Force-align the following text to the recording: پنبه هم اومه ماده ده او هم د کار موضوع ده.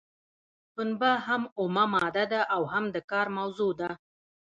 پنبه 0.73 1.11
هم 1.25 1.41
اومه 1.59 1.85
ماده 1.93 2.25
ده 2.31 2.41
او 2.55 2.61
هم 2.73 2.85
د 2.95 2.97
کار 3.11 3.27
موضوع 3.37 3.71
ده. 3.79 3.89